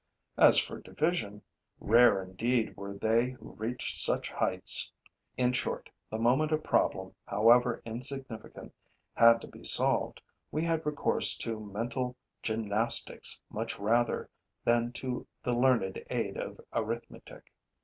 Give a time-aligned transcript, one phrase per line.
[0.39, 1.43] As for division,
[1.79, 4.91] rare indeed were they who reached such heights.
[5.37, 8.73] In short, the moment a problem, however insignificant,
[9.13, 10.19] had to be solved,
[10.51, 14.27] we had recourse to mental gymnastics much rather
[14.63, 17.53] than to the learned aid of arithmetic.